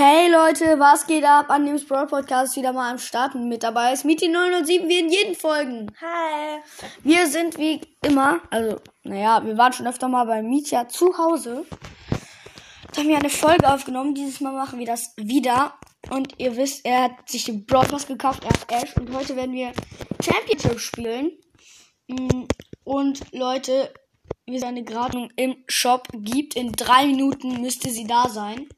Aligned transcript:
Hey 0.00 0.30
Leute, 0.30 0.78
was 0.78 1.08
geht 1.08 1.24
ab? 1.24 1.50
An 1.50 1.66
dem 1.66 1.76
Sprawl 1.76 2.06
Podcast 2.06 2.54
wieder 2.54 2.72
mal 2.72 2.92
am 2.92 2.98
Starten 2.98 3.48
mit 3.48 3.64
dabei 3.64 3.92
ist 3.92 4.04
Mieti 4.04 4.26
007 4.28 4.88
wie 4.88 5.00
in 5.00 5.10
jeden 5.10 5.34
Folgen. 5.34 5.90
Hi. 6.00 6.60
Wir 7.02 7.26
sind 7.26 7.58
wie 7.58 7.80
immer, 8.06 8.40
also 8.50 8.76
naja, 9.02 9.44
wir 9.44 9.58
waren 9.58 9.72
schon 9.72 9.88
öfter 9.88 10.06
mal 10.06 10.24
bei 10.24 10.40
Mietja 10.40 10.86
zu 10.86 11.18
Hause. 11.18 11.66
Da 12.92 13.00
haben 13.00 13.08
wir 13.08 13.18
eine 13.18 13.28
Folge 13.28 13.68
aufgenommen. 13.68 14.14
Dieses 14.14 14.40
Mal 14.40 14.52
machen 14.52 14.78
wir 14.78 14.86
das 14.86 15.14
wieder. 15.16 15.74
Und 16.10 16.38
ihr 16.38 16.56
wisst, 16.56 16.86
er 16.86 17.02
hat 17.02 17.28
sich 17.28 17.46
den 17.46 17.66
Brawl 17.66 17.88
Pass 17.88 18.06
gekauft, 18.06 18.44
er 18.44 18.50
hat 18.50 18.84
Ash. 18.84 18.96
Und 18.96 19.12
heute 19.12 19.34
werden 19.34 19.52
wir 19.52 19.72
Championship 20.22 20.78
spielen. 20.78 21.32
Mm, 22.06 22.44
Und 22.84 23.32
Leute, 23.32 23.92
wie 24.46 24.54
es 24.54 24.62
eine 24.62 24.84
Gradung 24.84 25.32
im 25.34 25.56
Shop 25.66 26.06
gibt, 26.12 26.54
in 26.54 26.70
drei 26.70 27.04
Minuten 27.04 27.60
müsste 27.60 27.90
sie 27.90 28.06
da 28.06 28.28
sein. 28.28 28.68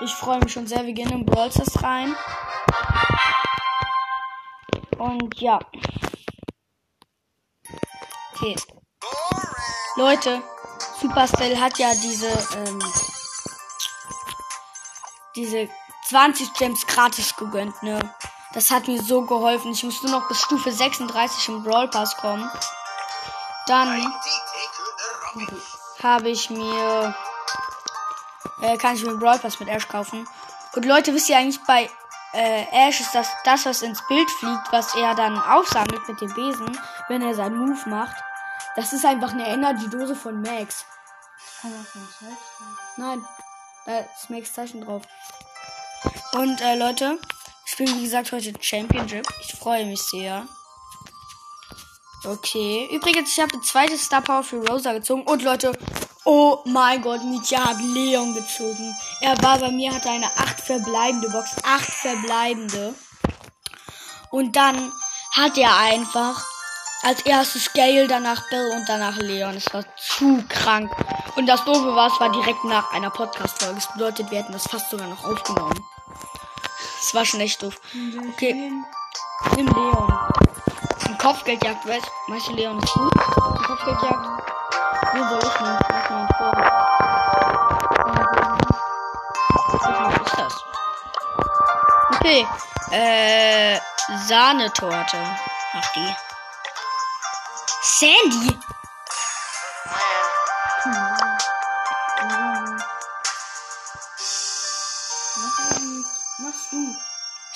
Ich 0.00 0.12
freue 0.14 0.38
mich 0.40 0.52
schon 0.52 0.66
sehr. 0.66 0.84
Wir 0.84 0.92
gehen 0.92 1.10
in 1.10 1.24
Brawl 1.24 1.50
Stars 1.50 1.82
rein. 1.82 2.14
Und 4.98 5.40
ja. 5.40 5.58
Okay. 8.34 8.56
Leute, 9.96 10.42
Supercell 11.00 11.58
hat 11.58 11.78
ja 11.78 11.90
diese, 11.94 12.28
ähm, 12.56 12.78
diese 15.34 15.68
20 16.08 16.52
Gems 16.54 16.86
gratis 16.86 17.34
gegönnt, 17.36 17.82
ne? 17.82 17.98
Das 18.52 18.70
hat 18.70 18.88
mir 18.88 19.02
so 19.02 19.22
geholfen. 19.22 19.72
Ich 19.72 19.82
muss 19.84 20.02
nur 20.02 20.12
noch 20.12 20.28
bis 20.28 20.40
Stufe 20.40 20.70
36 20.70 21.48
im 21.48 21.62
Brawl 21.62 21.88
Pass 21.88 22.16
kommen. 22.16 22.50
Dann 23.66 24.14
habe 26.02 26.28
ich 26.30 26.50
mir, 26.50 27.14
äh, 28.60 28.76
kann 28.76 28.94
ich 28.94 29.04
mir 29.04 29.16
Brawl 29.16 29.38
Pass 29.38 29.60
mit 29.60 29.68
Ash 29.68 29.88
kaufen. 29.88 30.26
Und 30.74 30.84
Leute, 30.84 31.14
wisst 31.14 31.28
ihr 31.28 31.38
eigentlich, 31.38 31.60
bei 31.66 31.88
äh, 32.32 32.64
Ash 32.72 33.00
ist 33.00 33.14
das, 33.14 33.28
das, 33.44 33.66
was 33.66 33.82
ins 33.82 34.06
Bild 34.08 34.30
fliegt, 34.30 34.70
was 34.70 34.94
er 34.94 35.14
dann 35.14 35.38
aufsammelt 35.38 36.06
mit 36.08 36.20
dem 36.20 36.32
Besen, 36.34 36.78
wenn 37.08 37.22
er 37.22 37.34
seinen 37.34 37.58
Move 37.58 37.88
macht. 37.88 38.16
Das 38.76 38.92
ist 38.92 39.04
einfach 39.04 39.32
eine 39.32 39.48
Energy-Dose 39.48 40.14
von 40.14 40.42
Max. 40.42 40.84
Kann 41.62 41.72
das 41.72 41.94
nicht 41.94 42.18
sein? 42.20 42.36
Nein, 42.96 43.24
da 43.86 43.98
ist 44.00 44.28
Max 44.28 44.52
Zeichen 44.52 44.82
drauf. 44.82 45.02
Und 46.32 46.60
äh, 46.60 46.76
Leute, 46.76 47.18
ich 47.64 47.72
spiele 47.72 47.94
wie 47.94 48.02
gesagt 48.02 48.32
heute 48.32 48.52
Championship. 48.60 49.26
Ich 49.40 49.54
freue 49.58 49.86
mich 49.86 50.02
sehr. 50.02 50.46
Okay. 52.24 52.88
Übrigens, 52.92 53.32
ich 53.32 53.40
habe 53.40 53.52
eine 53.54 53.62
zweite 53.62 53.96
Star 53.96 54.20
Power 54.20 54.42
für 54.42 54.66
Rosa 54.66 54.92
gezogen. 54.92 55.22
Und 55.22 55.42
Leute, 55.42 55.72
oh 56.26 56.58
mein 56.64 57.00
Gott, 57.00 57.24
Mietja 57.24 57.64
hat 57.64 57.80
Leon 57.80 58.34
gezogen. 58.34 58.94
Er 59.20 59.40
war 59.42 59.58
bei 59.58 59.70
mir, 59.70 59.94
hatte 59.94 60.10
eine 60.10 60.26
8 60.26 60.60
verbleibende 60.60 61.30
Box. 61.30 61.56
8 61.64 61.84
verbleibende. 61.84 62.94
Und 64.30 64.54
dann 64.54 64.92
hat 65.32 65.56
er 65.56 65.74
einfach 65.76 66.44
als 67.02 67.22
erstes 67.22 67.72
Gale, 67.72 68.08
danach 68.08 68.48
Bill 68.50 68.72
und 68.74 68.88
danach 68.88 69.16
Leon. 69.16 69.56
Es 69.56 69.72
war 69.72 69.84
zu 69.96 70.44
krank. 70.48 70.90
Und 71.36 71.46
das 71.46 71.64
Doofe 71.64 71.94
war, 71.94 72.12
es 72.12 72.20
war 72.20 72.32
direkt 72.32 72.64
nach 72.64 72.90
einer 72.92 73.10
Podcast-Folge. 73.10 73.76
Das 73.76 73.92
bedeutet, 73.92 74.30
wir 74.30 74.38
hätten 74.38 74.52
das 74.52 74.66
fast 74.66 74.90
sogar 74.90 75.06
noch 75.06 75.24
aufgenommen. 75.24 75.84
Es 77.00 77.14
war 77.14 77.24
schon 77.24 77.40
echt 77.40 77.62
doof. 77.62 77.80
Okay, 78.32 78.72
nimm 79.54 79.66
Leon. 79.68 80.18
Ein 81.06 81.18
Kopfgeldjagd, 81.18 81.86
weißt 81.86 82.48
du, 82.48 82.52
Leon 82.54 82.82
ist 82.82 82.92
gut. 82.94 83.12
Ein 83.16 83.62
Kopfgeldjagd. 83.62 84.46
Soll 85.16 85.38
ich? 85.38 85.60
Mach 85.60 85.60
mal 85.60 85.78
einen 86.08 86.28
Vorwurf. 86.36 86.76
Was 89.80 90.26
ist 90.26 90.38
das? 90.38 90.54
Okay. 92.16 92.46
Äh, 92.90 93.80
Sahnetorte. 94.26 95.16
Ach, 95.72 95.92
die. 95.94 96.14
Sandy? 97.82 98.60
Machst 106.38 106.72
du? 106.72 106.94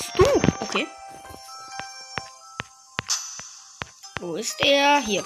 Stu. 0.02 0.24
Okay. 0.60 0.88
Wo 4.18 4.36
ist 4.36 4.58
er? 4.60 5.00
Hier. 5.00 5.24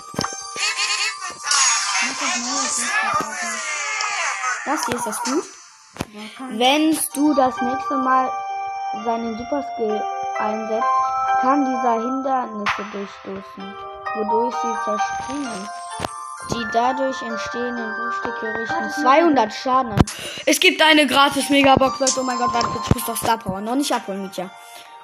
Das 2.21 2.37
Neues. 2.39 2.91
Das 4.65 4.87
hier 4.87 4.95
ist 4.95 5.07
das 5.07 5.23
gut. 5.23 5.45
Wenn 6.51 6.97
du 7.15 7.35
das 7.35 7.61
nächste 7.61 7.95
Mal 7.97 8.31
seinen 9.05 9.37
Superskill 9.37 10.03
einsetzt, 10.39 10.87
kann 11.41 11.65
dieser 11.65 11.93
Hindernisse 11.95 12.85
durchstoßen, 12.93 13.75
wodurch 14.15 14.55
sie 14.63 14.75
zerspringen. 14.85 15.69
Die 16.51 16.67
dadurch 16.73 17.21
entstehenden 17.23 17.93
Bruchstücke 17.95 18.55
richten 18.59 19.03
200 19.03 19.53
Schaden 19.53 19.93
an. 19.93 20.05
Es 20.47 20.61
gibt 20.61 20.83
eine 20.83 21.07
gratis 21.07 21.49
Megabox, 21.49 22.01
Leute. 22.01 22.21
Oh 22.21 22.23
mein 22.23 22.39
Gott, 22.39 22.53
warte 22.53 22.67
kurz, 22.69 22.87
ich 22.89 22.95
muss 22.95 23.05
doch 23.07 23.17
Star 23.17 23.39
Power. 23.39 23.61
Noch 23.61 23.75
nicht 23.75 23.93
abholen, 23.93 24.23
Mietja. 24.23 24.51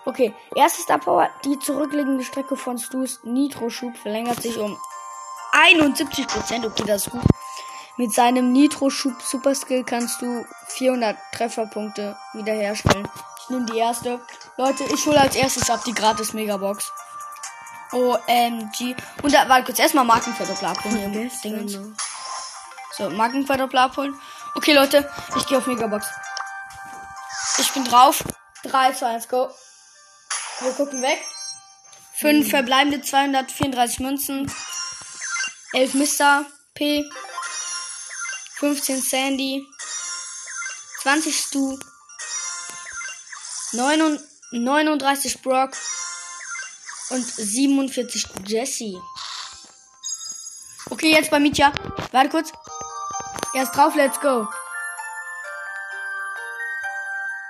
Okay, 0.04 0.34
erste 0.54 0.82
Star 0.82 0.98
Power. 0.98 1.28
Die 1.44 1.59
zurückliegende 1.59 2.25
Strecke 2.25 2.56
von 2.56 2.78
Stu's 2.78 3.21
Nitro-Schub 3.25 3.97
verlängert 3.97 4.42
sich 4.42 4.59
um 4.59 4.78
71%. 5.52 6.66
Okay, 6.66 6.84
das 6.86 7.06
ist 7.06 7.12
gut. 7.12 7.22
Mit 7.96 8.14
seinem 8.14 8.52
Nitro-Schub 8.52 9.20
Superskill 9.20 9.84
kannst 9.84 10.22
du 10.22 10.44
400 10.68 11.16
Trefferpunkte 11.32 12.16
wiederherstellen. 12.32 13.06
Ich 13.42 13.50
nehme 13.50 13.66
die 13.66 13.78
erste. 13.78 14.20
Leute, 14.56 14.84
ich 14.84 15.04
hole 15.06 15.20
als 15.20 15.36
erstes 15.36 15.68
ab 15.68 15.82
die 15.84 15.92
gratis 15.92 16.32
Megabox. 16.32 16.90
OMG. 17.92 18.94
Und 19.22 19.34
da, 19.34 19.48
warte 19.48 19.64
kurz, 19.64 19.78
erstmal 19.78 20.04
Markenverdoppler 20.04 20.70
abholen. 20.70 21.12
hier 21.12 21.30
Dingens. 21.42 21.74
Noch. 21.74 21.96
So, 22.96 23.10
Markenverdoppler 23.10 23.82
abholen. 23.82 24.18
Okay, 24.54 24.72
Leute, 24.72 25.10
ich 25.36 25.46
gehe 25.46 25.58
auf 25.58 25.66
Megabox. 25.66 26.06
Ich 27.58 27.72
bin 27.72 27.84
drauf. 27.84 28.24
3, 28.62 28.92
2, 28.92 29.06
1, 29.06 29.28
go. 29.28 29.50
Wir 30.60 30.72
gucken 30.72 31.02
weg. 31.02 31.18
5 32.14 32.48
verbleibende 32.48 33.00
234 33.00 34.00
Münzen. 34.00 34.52
11 35.72 35.94
Mr. 35.94 36.47
P. 36.75 37.08
15 38.58 39.00
Sandy. 39.03 39.66
20 41.03 41.32
Stu. 41.32 41.78
39 43.72 44.26
39 44.53 45.42
Brock. 45.42 45.70
Und 47.10 47.25
47 47.25 48.26
Jesse. 48.47 49.00
Okay, 50.91 51.12
jetzt 51.12 51.30
bei 51.30 51.38
Mietja. 51.38 51.72
Warte 52.10 52.30
kurz. 52.30 52.53
Er 53.54 53.62
ist 53.62 53.72
drauf, 53.72 53.94
let's 53.94 54.20
go. 54.20 54.48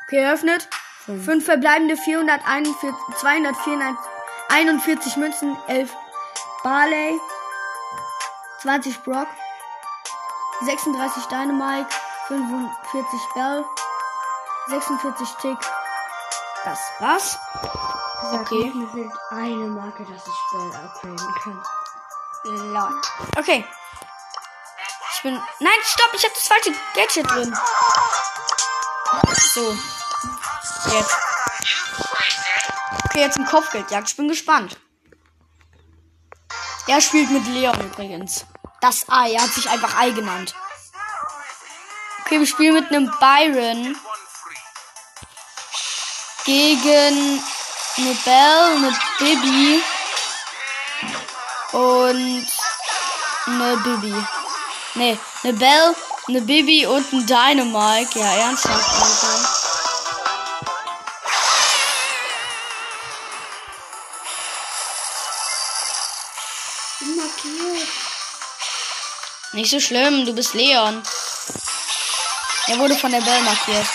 Okay, 0.07 0.19
eröffnet. 0.19 0.69
Fünf. 1.05 1.25
5 1.25 1.45
verbleibende 1.45 1.97
441, 1.97 2.91
241 3.21 5.17
Münzen, 5.17 5.57
11 5.69 5.91
Barley, 6.63 7.19
20 8.63 9.03
Brock, 9.05 9.29
36 10.67 11.25
Dynamite, 11.27 11.89
45 12.29 13.21
Bell, 13.35 13.65
46 14.69 15.29
Tick. 15.41 15.59
Das 16.65 16.79
war's. 16.99 17.39
Sag 18.31 18.41
Okay. 18.43 18.71
mir 18.75 18.89
fehlt 18.89 19.13
eine 19.31 19.67
Marke, 19.69 20.05
dass 20.05 20.27
ich 20.27 20.35
Spell 20.49 20.85
upgraden 20.85 21.35
kann. 21.43 21.63
Lol. 22.45 23.01
Okay. 23.39 23.65
Ich 25.15 25.23
bin. 25.23 25.35
Nein, 25.61 25.73
stopp, 25.83 26.11
ich 26.15 26.25
habe 26.25 26.35
das 26.35 26.47
falsche 26.47 26.73
Gadget 26.95 27.31
drin. 27.31 27.57
So. 29.55 29.73
Jetzt. 30.93 31.17
Okay, 33.07 33.21
jetzt 33.21 33.39
ein 33.39 33.47
Kopfgeldjagd. 33.47 34.09
Ich 34.09 34.17
bin 34.17 34.29
gespannt. 34.29 34.79
Er 36.87 37.01
spielt 37.01 37.31
mit 37.31 37.47
Leon 37.47 37.79
übrigens. 37.81 38.47
Das 38.81 39.09
Ei. 39.09 39.33
Er 39.33 39.43
hat 39.43 39.53
sich 39.53 39.69
einfach 39.69 39.97
Ei 39.99 40.11
genannt. 40.11 40.55
Okay, 42.21 42.39
wir 42.39 42.47
spielen 42.47 42.75
mit 42.75 42.89
einem 42.91 43.11
Byron. 43.19 43.97
Gegen 46.45 47.43
eine 47.97 48.15
Belle, 48.25 48.67
eine 48.77 48.99
Bibi. 49.19 49.83
Und 51.73 52.47
eine 53.47 53.77
Bibi. 53.77 54.27
Nee, 54.95 55.19
eine 55.43 55.53
Belle, 55.53 55.95
eine 56.29 56.41
Bibi 56.41 56.87
und 56.87 57.13
ein 57.13 57.27
Dynamite. 57.27 58.19
Ja, 58.19 58.33
ernsthaft, 58.35 58.95
Alter. 58.95 59.60
Nicht 69.61 69.73
so 69.73 69.79
schlimm, 69.79 70.25
du 70.25 70.33
bist 70.33 70.55
Leon. 70.55 71.03
Er 72.69 72.79
wurde 72.79 72.97
von 72.97 73.13
der 73.13 73.21
Bell 73.21 73.43
markiert. 73.43 73.87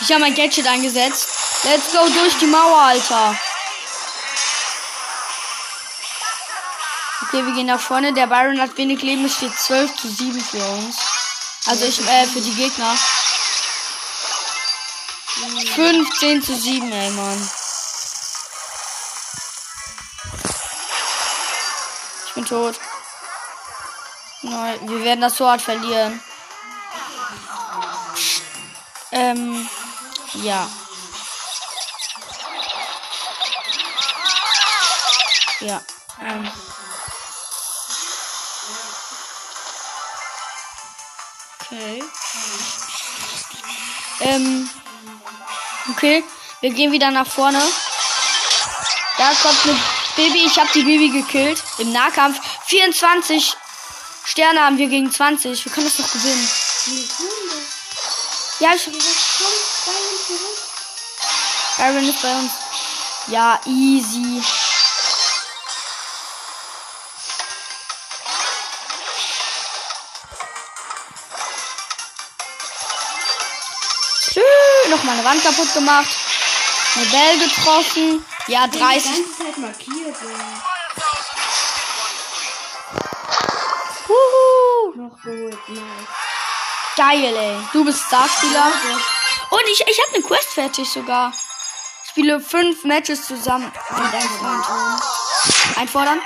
Ich 0.00 0.10
habe 0.10 0.22
mein 0.22 0.34
Gadget 0.34 0.66
eingesetzt. 0.66 1.28
Let's 1.62 1.92
go 1.92 2.04
durch 2.08 2.34
die 2.40 2.46
Mauer, 2.46 2.80
Alter. 2.80 3.38
Okay, 7.22 7.46
wir 7.46 7.54
gehen 7.54 7.66
nach 7.66 7.80
vorne. 7.80 8.12
Der 8.12 8.26
Byron 8.26 8.60
hat 8.60 8.76
wenig 8.76 9.00
Leben. 9.00 9.24
Es 9.24 9.36
steht 9.36 9.56
12 9.56 9.94
zu 9.94 10.08
7 10.08 10.40
für 10.40 10.64
uns. 10.64 10.96
Also 11.66 11.84
ich, 11.84 12.00
äh, 12.08 12.26
für 12.26 12.40
die 12.40 12.54
Gegner. 12.56 12.98
15 15.76 16.42
zu 16.42 16.56
7, 16.56 16.90
ey, 16.90 17.10
Mann. 17.10 17.50
Tot. 22.48 22.74
Nein, 24.42 24.78
wir 24.88 25.04
werden 25.04 25.20
das 25.20 25.36
Sword 25.36 25.60
verlieren. 25.60 26.20
Ähm, 29.10 29.68
ja. 30.34 30.68
Ja. 35.60 35.82
Ähm. 36.20 36.50
Okay. 41.60 42.04
Ähm. 44.20 44.70
Okay, 45.90 46.22
wir 46.60 46.70
gehen 46.70 46.92
wieder 46.92 47.10
nach 47.10 47.26
vorne. 47.26 47.60
Da 49.16 49.32
kommt 49.42 49.64
eine 49.64 49.97
Baby. 50.18 50.46
Ich 50.46 50.58
habe 50.58 50.68
die 50.74 50.82
Baby 50.82 51.10
gekillt. 51.10 51.62
Im 51.78 51.92
Nahkampf. 51.92 52.40
24 52.66 53.54
Sterne 54.24 54.60
haben 54.64 54.76
wir 54.76 54.88
gegen 54.88 55.12
20. 55.12 55.64
Wir 55.64 55.72
können 55.72 55.86
das 55.86 55.96
doch 55.96 56.12
gewinnen. 56.12 56.50
Ja, 58.58 58.74
ich. 58.74 58.84
Byron 61.76 62.08
ist 62.08 62.20
bei 62.20 62.36
uns. 62.36 62.50
Ja, 63.28 63.60
easy. 63.66 64.42
noch 74.90 75.04
mal 75.04 75.12
eine 75.12 75.24
Wand 75.24 75.44
kaputt 75.44 75.72
gemacht. 75.74 76.10
Eine 76.96 77.06
Bell 77.06 77.38
getroffen. 77.38 78.24
Ja, 78.48 78.66
30. 78.66 79.02
Die 79.02 79.22
ganze 79.22 79.36
Zeit 79.36 79.58
markiert. 79.58 80.16
Huhu. 84.08 84.94
Noch 84.96 85.22
geholt, 85.22 85.68
nice. 85.68 86.08
Geil, 86.96 87.36
ey. 87.36 87.58
Du 87.72 87.84
bist 87.84 88.00
Starspieler. 88.06 88.72
Und 89.50 89.62
ich, 89.72 89.84
ich 89.86 90.00
habe 90.02 90.14
eine 90.14 90.22
Quest 90.24 90.48
fertig 90.48 90.88
sogar. 90.88 91.32
Ich 92.04 92.10
spiele 92.10 92.40
fünf 92.40 92.84
Matches 92.84 93.26
zusammen 93.26 93.70
mit 93.90 94.14
einem 94.14 94.28
Freund. 94.30 95.02
Einfordern? 95.76 96.20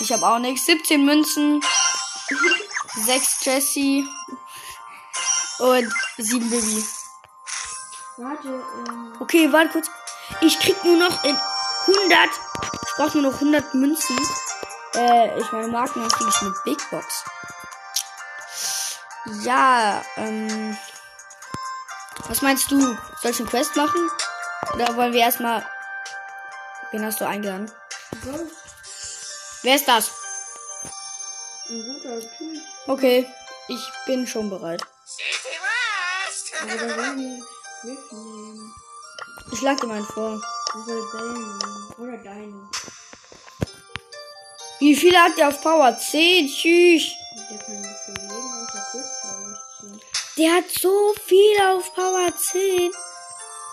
Ich 0.00 0.12
habe 0.12 0.26
auch 0.26 0.38
nichts. 0.38 0.66
17 0.66 1.04
Münzen. 1.04 1.62
6 2.94 3.44
Jesse. 3.44 4.04
Und 5.60 5.92
7 6.18 6.50
Baby. 6.50 6.84
Warte, 8.18 8.48
ähm, 8.48 9.16
Okay, 9.20 9.52
warte 9.52 9.70
kurz. 9.70 9.90
Ich 10.40 10.58
krieg 10.60 10.82
nur 10.84 10.96
noch 10.96 11.24
in 11.24 11.36
100. 11.86 12.18
Ich 12.86 12.94
brauche 12.96 13.18
nur 13.18 13.30
noch 13.30 13.38
100 13.38 13.74
Münzen. 13.74 14.18
Äh, 14.94 15.38
ich 15.38 15.52
meine 15.52 15.68
Marken, 15.68 16.00
dann 16.00 16.10
kriege 16.10 16.30
ich 16.30 16.40
eine 16.42 16.54
Big 16.64 16.90
Box. 16.90 17.24
Ja, 19.42 20.02
ähm. 20.16 20.76
Was 22.28 22.42
meinst 22.42 22.70
du? 22.70 22.78
Soll 23.22 23.30
ich 23.30 23.40
eine 23.40 23.48
Quest 23.48 23.76
machen? 23.76 24.10
Oder 24.74 24.96
wollen 24.96 25.12
wir 25.12 25.20
erstmal. 25.20 25.66
Wen 26.90 27.04
hast 27.04 27.20
du 27.20 27.26
eingeladen? 27.26 27.70
so, 28.24 28.48
Wer 29.62 29.74
ist 29.74 29.86
das? 29.88 30.10
ein 31.68 31.84
guter 31.84 32.20
Typ. 32.20 32.62
Okay, 32.86 33.26
ich 33.68 33.90
bin 34.06 34.26
schon 34.26 34.48
bereit. 34.48 34.82
Aber 36.62 36.70
da 36.72 36.78
soll 36.78 36.88
ich 36.88 37.42
Griff 37.82 38.12
nehmen. 38.12 38.74
Ich 39.52 39.62
lag 39.62 39.76
dir 39.80 39.86
meinen 39.86 40.04
vor. 40.04 40.40
Oder 41.98 42.16
deinen. 42.18 42.68
Wie 44.78 44.94
viel 44.94 45.16
hat 45.16 45.36
der 45.36 45.48
auf 45.48 45.60
Power? 45.60 45.96
10, 45.96 46.46
tschüss. 46.46 47.12
Der 50.36 50.52
hat 50.52 50.64
so 50.70 51.14
viel 51.26 51.60
auf 51.66 51.92
Power 51.94 52.28
10. 52.36 52.90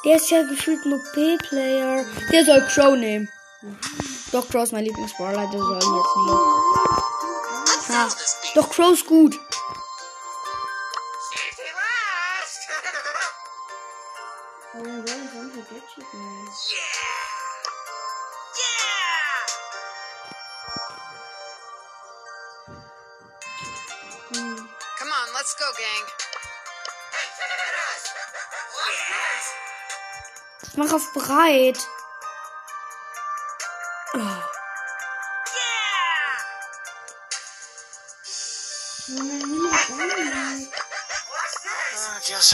Der 0.03 0.15
ist 0.15 0.31
ja 0.31 0.41
gefühlt 0.43 0.85
ein 0.85 0.93
OP-Player. 0.93 2.05
Der 2.31 2.45
soll 2.45 2.65
Crow 2.67 2.95
nehmen. 2.95 3.29
Doch, 4.31 4.47
Crow 4.49 4.63
ist 4.63 4.71
mein 4.71 4.85
Lieblingsbrawler. 4.85 5.49
Der 5.51 5.59
soll 5.59 5.83
ihn 5.83 5.95
jetzt 5.95 6.15
nehmen. 6.15 6.39
Ha. 7.89 8.07
Doch, 8.55 8.69
Crow 8.69 8.93
ist 8.93 9.05
gut. 9.05 9.39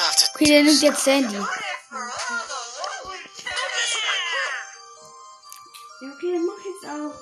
Have 0.01 0.15
to. 0.15 0.25
Okay, 0.35 0.45
der 0.45 0.63
nimmt 0.63 0.81
jetzt 0.81 1.03
Sandy. 1.03 1.35
Ja, 1.35 1.47
okay, 6.01 6.33
dann 6.33 6.45
mach 6.45 6.65
jetzt 6.65 6.85
auch. 6.89 7.13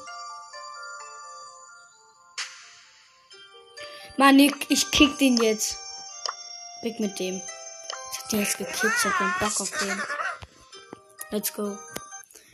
Mann, 4.17 4.39
ich, 4.39 4.53
ich 4.69 4.91
kick 4.91 5.17
den 5.17 5.37
jetzt. 5.37 5.77
Weg 6.81 6.99
mit 6.99 7.17
dem. 7.19 7.41
Ich 8.11 8.19
hab 8.19 8.29
den 8.29 8.39
jetzt 8.39 8.57
gekickt. 8.57 8.93
Ich 8.97 9.05
hab 9.05 9.13
keinen 9.13 9.33
Bock 9.39 9.59
auf 9.59 9.71
den. 9.71 10.01
Let's 11.31 11.53
go. 11.53 11.77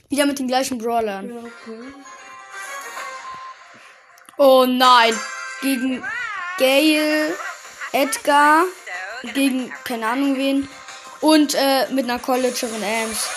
Wieder 0.10 0.25
mit 0.25 0.39
den 0.39 0.48
gleichen 0.48 0.77
Brawlern. 0.77 1.29
Ja, 1.29 1.39
okay. 1.39 1.94
Oh 4.38 4.65
nein. 4.67 5.17
Gegen 5.62 6.03
Gail, 6.58 7.34
Edgar, 7.94 8.65
gegen 9.34 9.74
keine 9.84 10.08
Ahnung 10.08 10.36
wen. 10.36 10.67
Und 11.22 11.55
äh, 11.55 11.88
mit 11.91 12.03
einer 12.03 12.20
Collegerin 12.20 12.84
Ams. 12.84 13.29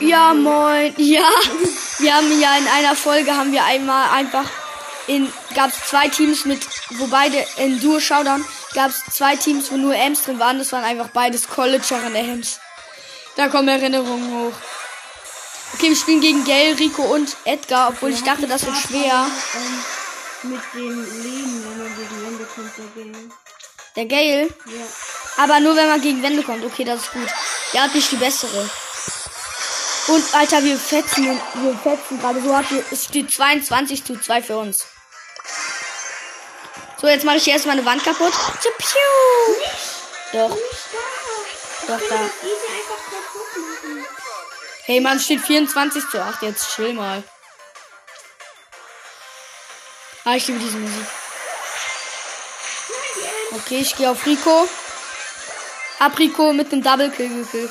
Ja 0.00 0.34
moin. 0.34 0.94
Ja. 0.98 1.28
Wir 1.98 2.14
haben 2.14 2.40
ja 2.40 2.56
in 2.56 2.66
einer 2.68 2.94
Folge 2.94 3.34
haben 3.34 3.52
wir 3.52 3.64
einmal 3.64 4.10
einfach 4.10 4.48
in 5.06 5.32
gab 5.54 5.70
es 5.70 5.88
zwei 5.88 6.08
Teams 6.08 6.44
mit 6.44 6.60
wo 6.90 7.06
beide 7.06 7.44
in 7.56 7.80
Duo 7.80 7.98
Showdown 7.98 8.44
gab 8.74 8.90
es 8.90 9.02
zwei 9.12 9.36
Teams, 9.36 9.70
wo 9.72 9.76
nur 9.76 9.94
Ams 9.94 10.22
drin 10.22 10.38
waren. 10.38 10.58
Das 10.58 10.72
waren 10.72 10.84
einfach 10.84 11.08
beides 11.08 11.48
Collegerin 11.48 12.14
Ams. 12.14 12.60
Da 13.36 13.48
kommen 13.48 13.68
Erinnerungen 13.68 14.32
hoch. 14.32 14.56
Okay, 15.74 15.88
wir 15.88 15.96
spielen 15.96 16.20
gegen 16.20 16.44
Gail, 16.44 16.74
Rico 16.74 17.02
und 17.02 17.36
Edgar, 17.44 17.88
obwohl 17.90 18.10
ich 18.10 18.22
dachte, 18.22 18.46
das 18.46 18.66
wird 18.66 18.76
schwer. 18.76 19.26
Ähm, 19.54 19.84
mit 20.50 20.60
dem 20.74 21.22
Leben, 21.22 21.64
wenn 21.64 21.78
man 21.78 21.96
gegen 21.96 22.26
Ende 22.26 22.44
kommt, 22.44 22.72
der 22.76 23.04
Game. 23.04 23.32
Der 23.96 24.04
Gail. 24.06 24.54
Ja. 24.66 25.42
Aber 25.44 25.60
nur 25.60 25.76
wenn 25.76 25.88
man 25.88 26.00
gegen 26.00 26.22
Wände 26.22 26.42
kommt. 26.42 26.64
Okay, 26.64 26.84
das 26.84 27.02
ist 27.02 27.12
gut. 27.12 27.28
Der 27.72 27.82
hat 27.82 27.94
nicht 27.94 28.10
die 28.10 28.16
bessere. 28.16 28.68
Und 30.08 30.34
Alter, 30.34 30.62
wir 30.64 30.76
fetzen, 30.76 31.24
wir 31.54 31.78
fetzen 31.78 32.20
gerade 32.20 32.42
so 32.42 32.56
hat 32.56 32.66
es 32.90 33.04
steht 33.04 33.32
22 33.32 34.04
zu 34.04 34.20
2 34.20 34.42
für 34.42 34.58
uns. 34.58 34.86
So, 37.00 37.06
jetzt 37.06 37.24
mache 37.24 37.36
ich 37.36 37.44
hier 37.44 37.54
erstmal 37.54 37.76
eine 37.76 37.86
Wand 37.86 38.04
kaputt. 38.04 38.32
Piu. 38.78 38.98
Doch. 40.32 40.56
Doch, 41.86 42.00
da. 42.08 42.16
Kaputt 42.16 43.12
machen. 43.12 43.19
Hey, 44.90 44.98
Mann, 44.98 45.20
steht 45.20 45.42
24 45.42 46.08
zu 46.08 46.20
8. 46.20 46.42
Jetzt 46.42 46.74
chill 46.74 46.94
mal. 46.94 47.22
Ah, 50.24 50.34
ich 50.34 50.48
liebe 50.48 50.58
diese 50.58 50.78
Musik. 50.78 51.06
Okay, 53.52 53.78
ich 53.82 53.94
gehe 53.94 54.10
auf 54.10 54.26
Rico. 54.26 54.68
Hab 56.00 56.18
Rico 56.18 56.52
mit 56.52 56.72
einem 56.72 56.82
Double 56.82 57.08
Kill 57.12 57.28
gekillt. 57.28 57.70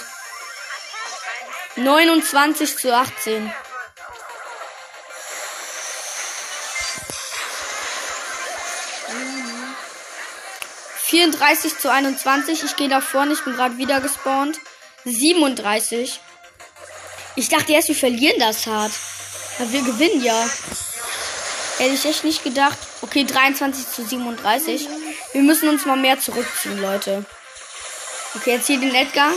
29 1.76 2.78
zu 2.78 2.96
18. 2.96 3.54
34 11.02 11.80
zu 11.80 11.92
21. 11.92 12.64
Ich 12.64 12.78
gehe 12.78 12.88
nach 12.88 13.04
vorne. 13.04 13.34
Ich 13.34 13.44
bin 13.44 13.58
gerade 13.58 13.76
wieder 13.76 14.00
gespawnt. 14.00 14.58
37. 15.04 16.22
Ich 17.36 17.50
dachte 17.50 17.74
erst, 17.74 17.88
wir 17.88 17.96
verlieren 17.96 18.40
das 18.40 18.68
hart. 18.68 18.92
Aber 19.60 19.72
wir 19.72 19.82
gewinnen 19.84 20.24
ja. 20.24 20.50
Hätte 21.78 21.94
ich 21.94 22.06
echt 22.06 22.24
nicht 22.24 22.44
gedacht. 22.44 22.78
Okay, 23.02 23.24
23 23.24 23.90
zu 23.90 24.06
37. 24.06 24.88
Wir 25.34 25.42
müssen 25.42 25.70
uns 25.70 25.86
mal 25.86 25.98
mehr 25.98 26.20
zurückziehen, 26.20 26.82
Leute. 26.82 27.26
Okay, 28.36 28.56
jetzt 28.56 28.68
hier 28.68 28.80
den 28.80 28.94
Edgar. 28.94 29.32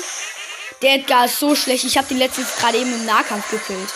Der 0.83 0.97
Edgar 0.97 1.27
ist 1.27 1.39
so 1.39 1.55
schlecht. 1.55 1.85
Ich 1.85 1.97
habe 1.97 2.09
den 2.09 2.19
letztens 2.19 2.57
gerade 2.57 2.79
eben 2.79 2.93
im 2.93 3.07
Nahkampf 3.07 3.49
gekillt. 3.51 3.91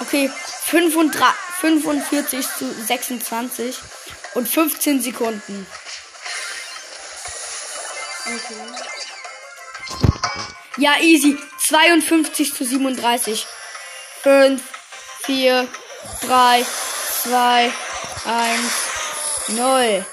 Okay, 0.00 0.30
35, 0.66 1.34
45 1.60 2.46
zu 2.58 2.72
26 2.86 3.76
und 4.34 4.48
15 4.48 5.00
Sekunden. 5.00 5.66
Ja, 10.76 11.00
easy. 11.00 11.36
52 11.68 12.54
zu 12.54 12.64
37. 12.64 13.46
5, 14.22 14.62
4, 15.24 15.68
3, 16.22 16.66
2, 17.24 17.72
1, 18.24 18.72
0. 19.48 20.06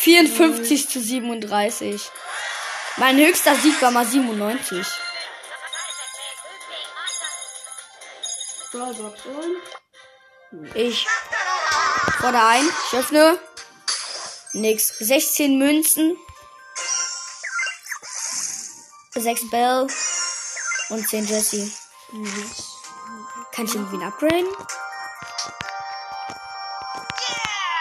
54 0.00 0.90
zu 0.90 1.00
37. 1.00 2.10
Mein 2.98 3.16
höchster 3.16 3.56
Sieg 3.56 3.80
war 3.80 3.92
mal 3.92 4.04
97. 4.04 4.86
Brawlbox 8.70 9.20
und. 9.24 10.74
Ich 10.74 11.06
fordere 12.20 12.46
ein. 12.46 12.68
Ich 12.92 12.98
öffne. 12.98 13.38
Nix. 14.52 14.98
16 14.98 15.58
Münzen. 15.58 16.18
6 19.14 19.50
Bell. 19.50 19.86
Und 20.90 21.08
10 21.08 21.26
Jesse. 21.26 21.70
Kann 23.52 23.64
ich 23.64 23.74
irgendwie 23.74 24.04
upgraden? 24.04 24.48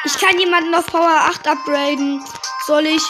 Ich 0.06 0.18
kann 0.20 0.40
jemanden 0.40 0.74
auf 0.76 0.86
Power 0.88 1.10
8 1.10 1.48
upgraden. 1.48 2.24
Soll 2.66 2.86
ich. 2.86 3.04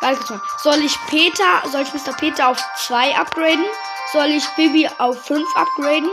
Warte. 0.00 0.40
Soll 0.62 0.84
ich 0.84 0.96
Peter. 1.06 1.62
Soll 1.70 1.82
ich 1.82 1.92
Mr. 1.92 2.12
Peter 2.12 2.48
auf 2.48 2.58
2 2.86 3.16
upgraden? 3.16 3.64
Soll 4.12 4.26
ich 4.26 4.46
Bibi 4.56 4.88
auf 4.98 5.24
5 5.24 5.56
upgraden? 5.56 6.10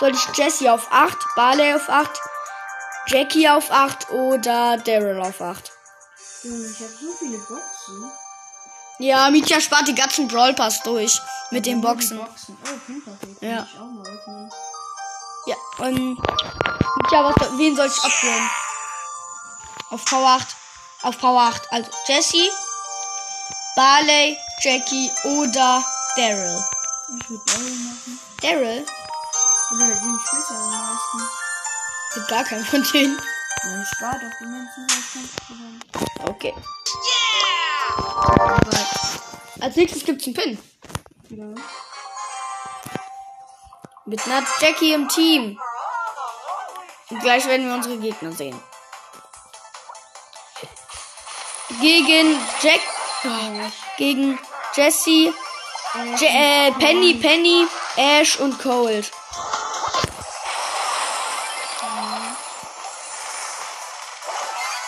Soll 0.00 0.10
ich 0.10 0.36
Jesse 0.36 0.72
auf 0.72 0.88
8? 0.90 1.16
Barley 1.36 1.74
auf 1.74 1.88
8? 1.88 2.10
Jackie 3.08 3.48
auf 3.48 3.70
8 3.70 4.10
oder 4.10 4.76
Daryl 4.78 5.20
auf 5.20 5.40
8? 5.40 5.72
Junge, 6.42 6.66
ich 6.66 6.80
habe 6.80 6.92
so 6.92 7.12
viele 7.18 7.38
Boxen. 7.38 8.12
Ja, 8.98 9.30
Mietja 9.30 9.60
spart 9.60 9.88
die 9.88 9.94
ganzen 9.94 10.26
Brawl 10.26 10.54
Pass 10.54 10.82
durch 10.82 11.20
mit 11.50 11.66
den 11.66 11.80
Boxen. 11.80 12.18
Boxen. 12.18 12.56
Oh. 12.64 13.44
Ja. 13.44 13.56
Kann 13.56 13.68
ich 13.72 13.80
auch 13.80 13.86
mal 13.86 14.06
öffnen. 14.06 14.50
Ja, 15.46 15.56
ähm. 15.80 16.18
Mietja, 16.96 17.24
was, 17.24 17.58
wen 17.58 17.76
soll 17.76 17.86
ich 17.86 18.04
upgraden? 18.04 18.50
Auf 19.90 20.04
Power 20.06 20.28
8. 20.30 20.56
Auf 21.02 21.18
Power 21.18 21.42
8. 21.42 21.72
Also 21.72 21.90
Jesse, 22.06 22.50
Barley, 23.76 24.38
Jackie 24.62 25.12
oder 25.24 25.84
Daryl. 26.16 26.64
Ich 27.20 27.30
würde 27.30 27.44
Barley 27.44 27.70
machen. 27.70 28.20
Daryl? 28.40 28.86
Oder 29.72 29.86
den 29.86 30.20
du 30.48 30.54
am 30.54 30.70
meisten. 30.70 31.30
Gibt 32.14 32.28
gar 32.28 32.44
keinen 32.44 32.64
von 32.64 32.82
denen. 32.94 33.20
Ja, 33.62 33.82
ich 33.82 33.88
spare 33.88 34.20
doch 34.20 34.32
so 34.40 34.46
kannst 35.12 35.32
du 35.48 35.54
dann. 35.54 36.30
Okay. 36.30 36.54
Alright. 36.54 37.25
Als 39.60 39.76
nächstes 39.76 40.04
gibt's 40.04 40.26
einen 40.26 40.34
Pin. 40.34 40.58
Ja. 41.30 41.44
Mit 44.04 44.24
einer 44.26 44.46
Jackie 44.60 44.92
im 44.92 45.08
Team. 45.08 45.58
Und 47.10 47.20
gleich 47.20 47.46
werden 47.46 47.66
wir 47.66 47.74
unsere 47.74 47.98
Gegner 47.98 48.32
sehen. 48.32 48.60
Gegen 51.80 52.38
Jack. 52.62 52.80
Gegen 53.96 54.38
Jesse. 54.74 55.34
Je 56.18 56.26
äh, 56.26 56.72
Penny, 56.72 57.14
Penny, 57.14 57.66
Ash 57.96 58.38
und 58.38 58.58
Cold. 58.58 59.10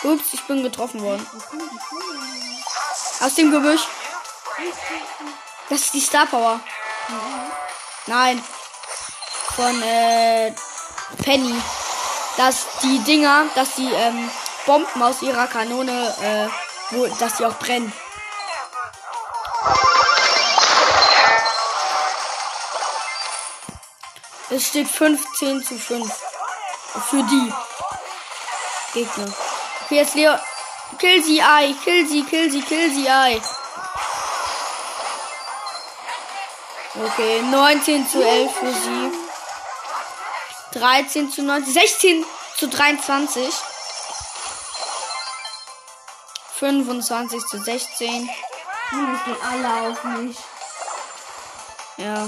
Ups, 0.03 0.33
ich 0.33 0.41
bin 0.43 0.63
getroffen 0.63 1.01
worden. 1.01 1.25
Aus 3.19 3.35
dem 3.35 3.51
Gebüsch. 3.51 3.81
Das 5.69 5.81
ist 5.81 5.93
die 5.93 6.01
Star 6.01 6.25
Power. 6.25 6.59
Nein. 8.07 8.43
Von 9.55 9.83
äh, 9.83 10.53
Penny. 11.23 11.55
Dass 12.37 12.65
die 12.81 12.99
Dinger, 12.99 13.45
dass 13.55 13.75
die 13.75 13.91
ähm, 13.91 14.29
Bomben 14.65 15.03
aus 15.03 15.21
ihrer 15.21 15.47
Kanone, 15.47 16.15
äh, 16.21 16.95
wo, 16.95 17.07
dass 17.07 17.35
die 17.35 17.45
auch 17.45 17.55
brennen. 17.55 17.91
Es 24.49 24.67
steht 24.67 24.87
15 24.87 25.63
zu 25.63 25.77
5. 25.77 26.11
Für 27.09 27.23
die 27.23 27.53
Gegner. 28.93 29.33
Okay, 29.83 29.95
jetzt 29.95 30.15
Leo. 30.15 30.35
Kill 30.99 31.23
sie, 31.23 31.41
Ei. 31.41 31.73
Kill 31.83 32.07
sie, 32.07 32.23
kill 32.23 32.51
sie, 32.51 32.61
kill 32.61 32.93
sie, 32.93 33.09
Ei. 33.09 33.41
Okay, 36.95 37.41
19 37.41 38.09
zu 38.09 38.21
11 38.21 38.51
für 38.51 38.73
sie. 38.73 39.11
13 40.73 41.31
zu 41.31 41.43
19. 41.43 41.73
16 41.73 42.25
zu 42.57 42.67
23. 42.67 43.53
25 46.59 47.45
zu 47.45 47.57
16. 47.57 48.29
Junge, 48.91 49.15
es 49.15 49.23
gehen 49.23 49.37
alle 49.41 49.91
auf 49.91 50.03
mich. 50.03 50.37
Ja. 51.95 52.27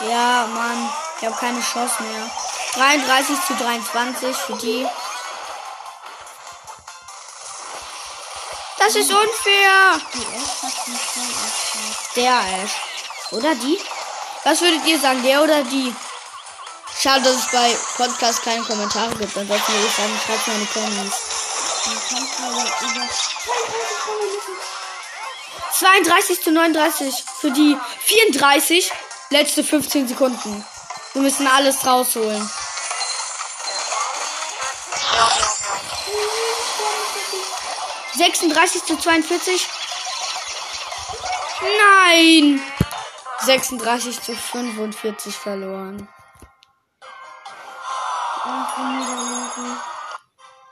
Ja, 0.00 0.46
Mann. 0.46 0.90
Ich 1.18 1.26
habe 1.26 1.36
keine 1.36 1.60
Chance 1.60 2.02
mehr. 2.02 2.30
33 2.74 3.36
zu 3.46 3.54
23 3.54 4.36
für 4.36 4.56
die. 4.56 4.86
Das 8.78 8.96
ist 8.96 9.10
unfair. 9.10 10.00
Der 12.16 12.40
Ash. 12.40 12.72
Oder 13.30 13.54
die? 13.54 13.78
Was 14.44 14.60
würdet 14.60 14.84
ihr 14.86 14.98
sagen, 15.00 15.22
der 15.22 15.42
oder 15.42 15.62
die? 15.64 15.94
Schade, 17.00 17.24
dass 17.24 17.36
es 17.36 17.50
bei 17.50 17.76
Podcast 17.96 18.42
keine 18.42 18.62
Kommentare 18.62 19.14
gibt. 19.16 19.36
Ansonsten 19.36 19.72
würde 19.72 19.86
ich 19.86 19.94
sagen, 19.94 20.20
schreibt 20.26 20.48
in 20.48 20.58
die 20.60 20.68
über 22.84 23.08
32 25.72 26.42
zu 26.42 26.52
39 26.52 27.24
für 27.40 27.50
die 27.50 27.76
34. 28.04 28.90
Letzte 29.30 29.64
15 29.64 30.08
Sekunden. 30.08 30.64
Wir 31.14 31.22
müssen 31.22 31.46
alles 31.46 31.86
rausholen. 31.86 32.50
Sechsunddreißig 38.16 38.84
zu 38.84 38.96
42. 38.96 39.68
Nein! 41.60 42.62
36 43.40 44.22
zu 44.22 44.34
45 44.34 45.34
verloren. 45.34 46.08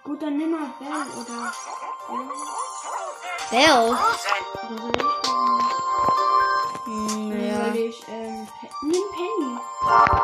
Gut, 0.04 0.22
dann 0.22 0.36
nimm 0.36 0.50
mal 0.50 0.72
Bell 0.78 1.06
oder. 1.20 1.52
Bell? 3.50 3.98
Hm, 6.84 7.46
ja. 7.46 7.64
Soll 7.64 7.76
ja. 7.76 7.88
ich, 7.88 8.08
ähm, 8.08 8.48
nimm 8.82 9.04
Penny. 9.14 9.58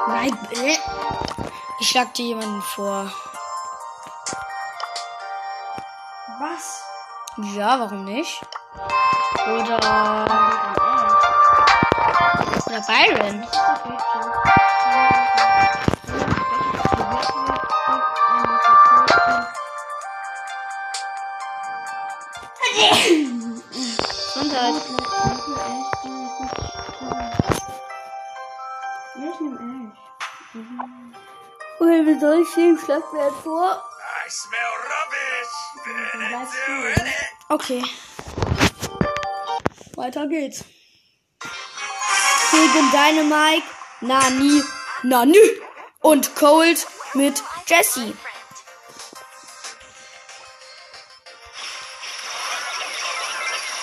Nein, 0.09 0.49
äh. 0.52 0.76
ich 1.80 1.88
schlag 1.88 2.12
dir 2.14 2.26
jemanden 2.26 2.62
vor. 2.62 3.11
Was? 6.40 6.85
Ja, 7.54 7.80
warum 7.80 8.04
nicht? 8.04 8.40
Oder. 9.45 10.26
Oder 12.66 12.80
Byron. 12.83 13.47
Gesundheit. 24.38 24.75
Ja, 29.16 29.28
ich 29.33 29.40
nehme 29.40 29.92
Ash. 29.92 29.99
Okay, 31.80 32.07
wie 32.07 32.21
soll 32.21 32.42
ich 32.42 32.54
den 32.54 32.78
Schlag 32.78 33.12
mir 33.12 33.33
vor? 33.42 33.83
I 34.26 34.30
smell 34.30 34.59
rubbish. 34.61 35.07
Okay. 37.49 37.83
Weiter 39.95 40.26
geht's. 40.26 40.64
Gegen 42.50 42.90
Dynamite, 42.90 43.66
Nani, 44.00 44.62
Nani 45.02 45.38
und 46.00 46.35
Cold 46.37 46.87
mit 47.14 47.42
Jesse. 47.66 48.14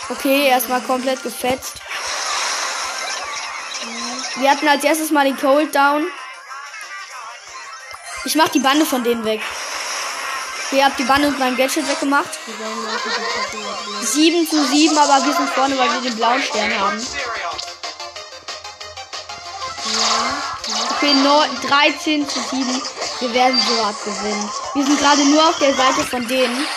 Okay, 0.10 0.48
erstmal 0.48 0.82
komplett 0.82 1.24
gefetzt. 1.24 1.82
Wir 4.36 4.52
hatten 4.52 4.68
als 4.68 4.84
erstes 4.84 5.12
mal 5.12 5.26
den 5.26 5.38
Cold 5.38 5.74
down. 5.74 6.06
Ich 8.26 8.36
mach 8.36 8.50
die 8.50 8.60
Bande 8.60 8.86
von 8.86 9.04
denen 9.04 9.26
weg. 9.26 9.42
Okay, 10.76 10.84
hab 10.84 10.98
die 10.98 11.04
Bande 11.06 11.30
und 11.30 11.40
mein 11.40 11.56
Gadget 11.56 11.88
weggemacht. 11.88 12.38
Die 12.46 12.60
werden 12.60 12.74
auch 12.86 12.92
nicht 12.92 13.32
verstehen. 14.02 14.46
7 14.46 14.50
zu 14.50 14.66
7, 14.66 14.98
aber 14.98 15.26
wir 15.26 15.34
sind 15.34 15.50
vorne, 15.52 15.78
weil 15.78 15.90
wir 15.94 16.02
den 16.02 16.18
blauen 16.18 16.42
Stern 16.42 16.78
haben. 16.78 17.08
Okay, 20.98 21.14
9, 21.14 21.50
13 21.62 22.28
zu 22.28 22.40
7. 22.42 22.82
Wir 23.22 23.34
werden 23.34 23.58
so 23.58 23.86
hart 23.86 24.04
gewinnen. 24.04 24.50
Wir 24.74 24.86
sind 24.86 25.00
gerade 25.00 25.24
nur 25.24 25.48
auf 25.48 25.58
der 25.60 25.74
Seite 25.76 26.04
von 26.04 26.28
denen. 26.28 26.68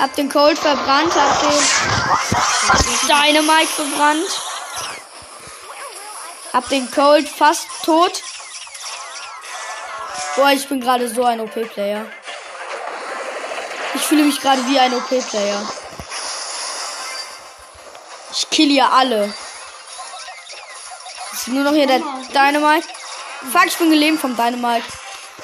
Hab 0.00 0.16
den 0.16 0.28
Cold 0.28 0.58
verbrannt, 0.58 1.14
hab 1.14 1.40
den 1.42 1.99
Dynamite 3.06 3.72
verbrannt. 3.72 4.28
Hab 6.52 6.68
den 6.68 6.90
Cold 6.90 7.28
fast 7.28 7.66
tot. 7.84 8.22
Boah, 10.36 10.50
ich 10.50 10.68
bin 10.68 10.80
gerade 10.80 11.08
so 11.08 11.24
ein 11.24 11.40
OP-Player. 11.40 12.06
Ich 13.94 14.02
fühle 14.02 14.24
mich 14.24 14.40
gerade 14.40 14.66
wie 14.66 14.78
ein 14.78 14.94
OP-Player. 14.94 15.62
Ich 18.32 18.50
kill 18.50 18.68
hier 18.70 18.90
alle. 18.90 19.32
Ist 21.32 21.48
nur 21.48 21.64
noch 21.64 21.72
hier 21.72 21.86
der 21.86 21.98
Dynamite. 21.98 22.86
Fuck, 23.52 23.66
ich 23.66 23.78
bin 23.78 23.90
gelähmt 23.90 24.20
vom 24.20 24.36
Dynamite. 24.36 24.86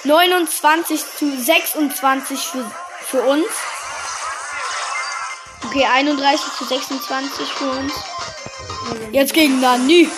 29 0.05 1.01
zu 1.19 1.37
26 1.37 2.41
für, 2.41 2.71
für 3.07 3.23
uns. 3.23 3.47
Okay, 5.77 5.85
31 5.85 6.53
zu 6.57 6.65
26 6.65 7.53
für 7.53 7.71
uns. 7.71 7.93
Jetzt 9.13 9.35
gegen 9.35 9.61
Nani. 9.61 10.09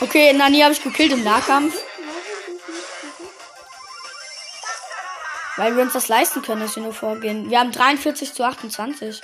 Okay, 0.00 0.32
Nani 0.34 0.60
habe 0.60 0.72
ich 0.72 0.80
gekillt 0.80 1.10
im 1.10 1.24
Nahkampf. 1.24 1.74
Weil 5.56 5.74
wir 5.74 5.82
uns 5.82 5.94
das 5.94 6.06
leisten 6.06 6.42
können, 6.42 6.60
dass 6.60 6.76
wir 6.76 6.84
nur 6.84 6.94
vorgehen. 6.94 7.50
Wir 7.50 7.58
haben 7.58 7.72
43 7.72 8.32
zu 8.32 8.44
28. 8.44 9.20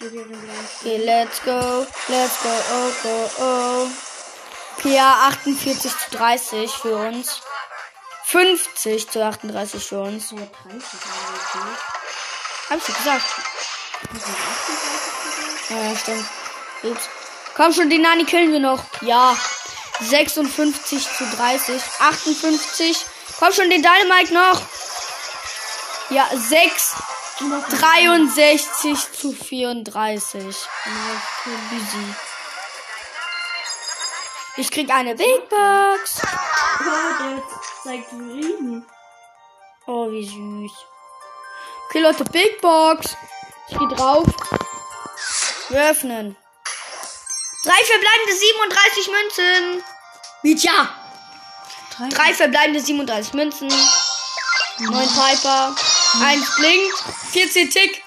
Die 0.00 0.12
werden 0.12 0.32
gleich. 0.32 0.80
Okay, 0.80 1.04
let's 1.04 1.44
go. 1.44 1.86
Let's 2.08 2.42
go. 2.42 2.48
Oh, 2.48 2.90
go, 3.04 3.30
oh. 3.44 3.88
Okay, 4.76 4.96
ja, 4.96 5.28
48 5.28 5.92
zu 5.92 6.10
30 6.16 6.72
für 6.72 6.96
uns. 6.96 7.42
50 8.24 9.08
zu 9.08 9.24
38 9.24 9.84
für 9.84 10.00
uns. 10.00 10.32
Ja, 10.32 10.38
30 10.38 10.48
eigentlich. 10.64 11.95
Hab 12.68 12.78
ich 12.78 12.96
gesagt. 12.96 13.24
Das 14.12 14.24
sind 14.24 14.36
38 15.68 15.70
Ja, 15.70 15.96
stimmt. 15.96 16.26
Jetzt. 16.82 17.08
Komm 17.54 17.72
schon, 17.72 17.88
den 17.88 18.02
Nani 18.02 18.24
killen 18.24 18.52
wir 18.52 18.60
noch. 18.60 18.82
Ja. 19.02 19.36
56 20.00 21.08
zu 21.16 21.24
30. 21.36 21.82
58. 22.00 23.06
Komm 23.38 23.52
schon, 23.52 23.70
den 23.70 23.82
Dynamite 23.82 24.34
noch. 24.34 24.60
Ja, 26.10 26.28
6. 26.32 26.94
63 27.80 29.12
zu 29.12 29.32
34. 29.32 30.44
Easy. 30.44 32.14
Ich 34.58 34.70
krieg 34.70 34.90
eine 34.90 35.14
Big 35.14 35.48
Box. 35.48 36.22
Oh, 39.86 40.10
wie 40.10 40.24
süß. 40.24 40.95
Okay, 41.88 42.00
Leute, 42.00 42.24
Big 42.24 42.60
Box. 42.60 43.16
Ich 43.68 43.78
geh 43.78 43.94
drauf. 43.94 44.26
Wir 45.68 45.90
öffnen. 45.90 46.36
Drei 47.64 47.84
verbleibende 47.84 48.32
37 48.32 49.08
Münzen. 49.08 49.84
Mietja. 50.42 50.88
Drei 52.10 52.34
verbleibende 52.34 52.80
37 52.80 53.34
Münzen. 53.34 53.68
Neun 54.78 55.08
Piper. 55.08 55.74
Eins 56.22 56.54
blinkt. 56.56 56.96
14 57.32 57.70
Tick. 57.70 58.02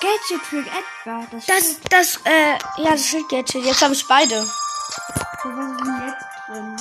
Gadget 0.00 0.42
Trick 0.48 0.66
Edgar. 0.66 1.26
Das, 1.30 1.46
Das, 1.46 1.80
das, 1.90 2.16
äh, 2.24 2.58
ja, 2.82 2.90
das 2.90 3.06
Schild 3.06 3.28
Gadget. 3.28 3.64
Jetzt 3.64 3.82
habe 3.82 3.94
ich 3.94 4.06
beide. 4.06 4.42
So, 4.42 5.48
was 5.48 5.70
ist 5.72 5.86
denn 5.86 6.02
jetzt 6.06 6.26
drin? 6.48 6.76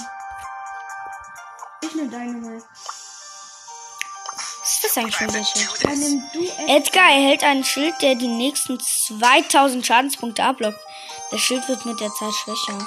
Ich 1.81 1.95
ne 1.95 2.07
Dynamite. 2.07 2.65
Was 2.75 2.90
ist 4.91 4.97
eigentlich? 4.97 5.53
Dann 5.83 5.99
nimm 5.99 6.23
du 6.33 6.39
Edgar. 6.67 7.09
Erhält 7.09 7.43
ein 7.43 7.63
Schild, 7.63 7.95
der 8.01 8.15
die 8.15 8.27
nächsten 8.27 8.79
2000 8.79 9.85
Schadenspunkte 9.85 10.43
abblockt. 10.43 10.79
Das 11.31 11.39
Schild 11.39 11.67
wird 11.67 11.85
mit 11.85 11.99
der 11.99 12.13
Zeit 12.13 12.33
schwächer. 12.33 12.77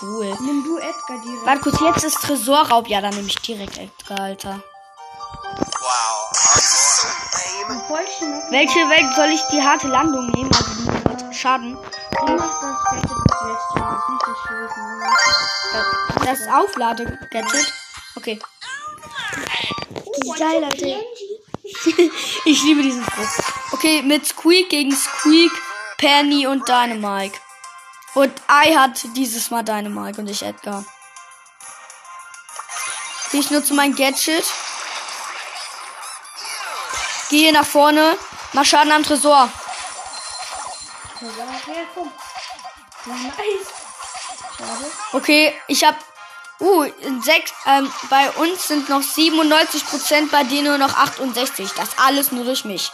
Cool. 0.00 0.36
Nimm 0.40 0.64
du 0.64 0.78
Edgar 0.78 1.22
direkt. 1.24 1.46
Warte 1.46 1.60
kurz, 1.60 1.80
jetzt 1.80 2.04
ist 2.04 2.20
Tresorraub. 2.22 2.88
Ja, 2.88 3.00
dann 3.00 3.14
nehme 3.14 3.28
ich 3.28 3.36
direkt 3.36 3.78
Edgar, 3.78 4.20
Alter. 4.20 4.62
Wow, 5.80 6.30
Welche 8.50 8.88
Welt 8.90 9.14
soll 9.16 9.30
ich 9.30 9.42
die 9.52 9.62
harte 9.62 9.88
Landung 9.88 10.30
nehmen? 10.30 10.50
Also 10.54 10.74
die 10.74 10.90
mit 11.24 11.34
Schaden. 11.36 11.78
das 16.24 16.46
Auflade-Gadget. 16.48 17.72
Okay. 18.16 18.38
Geil, 20.38 20.64
Alter. 20.64 20.86
ich 22.44 22.62
liebe 22.62 22.82
diesen 22.82 23.04
Spruch. 23.04 23.28
Okay, 23.72 24.02
mit 24.02 24.26
Squeak 24.26 24.70
gegen 24.70 24.94
Squeak, 24.94 25.52
Penny 25.96 26.46
und 26.46 26.68
Dynamite. 26.68 27.38
Und 28.14 28.32
I 28.50 28.76
hat 28.76 29.00
dieses 29.16 29.50
Mal 29.50 29.62
Dynamite 29.62 30.20
und 30.20 30.28
ich 30.28 30.42
Edgar. 30.42 30.84
Ich 33.32 33.50
nutze 33.50 33.74
mein 33.74 33.94
Gadget. 33.94 34.44
Gehe 37.30 37.52
nach 37.52 37.66
vorne. 37.66 38.16
Mach 38.54 38.64
Schaden 38.64 38.92
am 38.92 39.02
Tresor. 39.02 39.50
Okay, 45.12 45.54
ich 45.66 45.84
hab. 45.84 45.96
Uh, 46.60 46.82
in 46.82 47.22
sechs, 47.22 47.52
ähm, 47.66 47.92
bei 48.10 48.30
uns 48.32 48.66
sind 48.66 48.88
noch 48.88 49.00
97%, 49.00 50.28
bei 50.30 50.42
denen 50.42 50.64
nur 50.64 50.78
noch 50.78 50.96
68. 50.96 51.70
Das 51.76 51.90
alles 51.98 52.32
nur 52.32 52.44
durch 52.44 52.64
mich. 52.64 52.90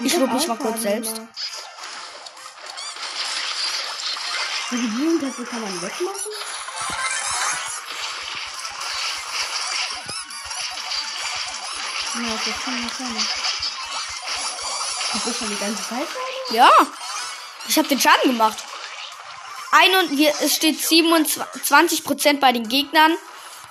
ich 0.00 0.16
lob 0.16 0.32
mich 0.32 0.48
mal 0.48 0.56
kurz 0.56 0.82
selbst. 0.82 1.14
Die 4.72 4.76
Blumentöpfe 4.76 5.44
kann 5.44 5.60
man 5.60 5.80
wegmachen? 5.80 6.32
Ja, 12.14 12.38
das 12.44 12.64
kann 12.64 12.80
man 12.80 12.90
sein. 12.98 13.26
Das 15.12 15.26
ist 15.26 15.38
schon 15.38 15.48
die 15.48 15.56
ganze 15.56 15.88
Zeit? 15.88 16.08
Ja. 16.50 16.70
Ich 17.68 17.78
habe 17.78 17.86
den 17.86 18.00
Schaden 18.00 18.32
gemacht. 18.32 18.64
Ein 19.78 19.94
und 19.96 20.16
wir, 20.16 20.32
es 20.40 20.56
steht 20.56 20.78
27% 20.78 22.40
bei 22.40 22.52
den 22.52 22.66
Gegnern 22.66 23.14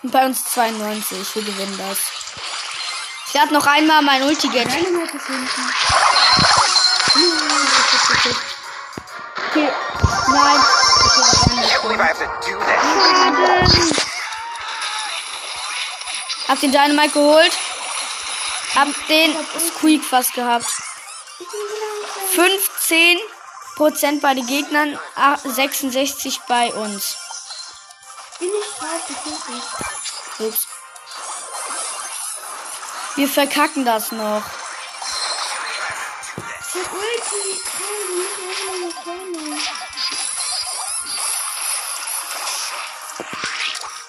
und 0.03 0.11
bei 0.11 0.23
uns 0.23 0.43
92. 0.45 1.35
Wir 1.35 1.43
gewinnen 1.43 1.79
das. 1.79 1.99
Ich 3.27 3.33
lade 3.33 3.51
noch 3.53 3.65
einmal 3.65 4.03
mein 4.03 4.21
Ulti-Gadget. 4.21 4.85
Okay. 9.49 9.69
Nein. 10.27 10.61
Schaden. 12.85 13.91
Hab 16.47 16.59
den 16.59 16.71
Dynamite 16.71 17.13
geholt. 17.13 17.57
Hab 18.75 19.07
den 19.07 19.35
Squeak 19.59 20.03
fast 20.03 20.33
gehabt. 20.33 20.67
15% 22.35 23.17
bei 24.21 24.33
den 24.33 24.47
Gegnern, 24.47 24.99
ah, 25.15 25.37
66 25.37 26.41
bei 26.47 26.73
uns. 26.73 27.17
Bin 28.39 28.49
ich 28.49 29.47
nicht. 29.49 29.63
Ups. 30.39 30.67
Wir 33.15 33.29
verkacken 33.29 33.85
das 33.85 34.11
noch. 34.11 34.43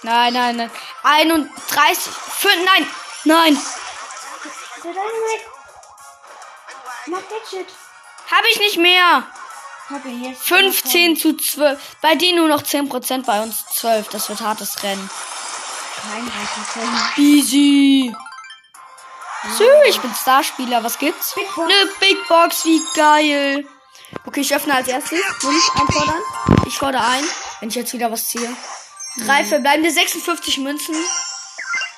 Nein. 0.03 0.33
Nein, 0.33 0.33
nein, 0.33 0.57
nein. 0.57 0.71
31. 1.03 2.13
5, 2.13 2.65
nein. 2.65 2.91
Nein. 3.25 3.59
Hab 8.31 8.45
ich 8.45 8.59
nicht 8.59 8.79
mehr. 8.79 9.27
Hab 9.89 10.05
ihn 10.05 10.25
jetzt. 10.25 10.43
15 10.43 11.17
zu 11.17 11.37
12. 11.37 11.81
Bei 12.01 12.15
denen 12.15 12.39
nur 12.39 12.49
noch 12.49 12.63
10%, 12.63 13.25
bei 13.25 13.41
uns 13.43 13.65
12. 13.75 14.09
Das 14.09 14.29
wird 14.29 14.41
hartes 14.41 14.83
Rennen. 14.83 15.11
Easy. 17.17 18.15
So, 19.57 19.65
ich 19.87 20.01
bin 20.01 20.13
Starspieler. 20.15 20.83
Was 20.83 20.99
gibt's? 20.99 21.35
Big 21.35 21.55
Box. 21.55 21.69
Ne 21.69 21.91
Big 22.01 22.29
Box, 22.29 22.65
wie 22.65 22.83
geil. 22.95 23.67
Okay, 24.25 24.41
ich 24.41 24.55
öffne 24.55 24.75
als 24.75 24.89
erstes. 24.89 25.19
Will 25.41 25.57
ich 25.57 25.81
einfordern? 25.81 26.23
Ich 26.67 26.79
fordere 26.79 27.05
ein, 27.05 27.25
wenn 27.61 27.69
ich 27.69 27.75
jetzt 27.75 27.93
wieder 27.93 28.11
was 28.11 28.29
ziehe. 28.29 28.49
Drei 29.25 29.45
verbleibende 29.45 29.91
56 29.91 30.59
Münzen. 30.59 30.95